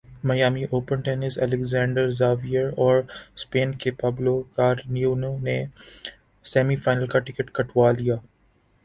Miami 0.27 0.63
Open 0.71 1.01
tennis 1.01 1.37
Alexander 1.39 2.09
Zverev 2.19 2.67
اورسپین 2.77 3.69
کے 3.81 3.91
Pablo 3.99 4.35
Carreno 4.55 5.37
نے 5.39 5.57
سیمی 6.45 6.75
فائنل 6.75 7.05
کا 7.07 7.19
ٹکٹ 7.19 7.51
کٹوا 7.55 7.91
لیا 7.91 8.15